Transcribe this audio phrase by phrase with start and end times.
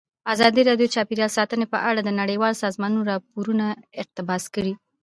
[0.33, 3.65] ازادي راډیو د چاپیریال ساتنه په اړه د نړیوالو سازمانونو راپورونه
[4.01, 4.73] اقتباس کړي.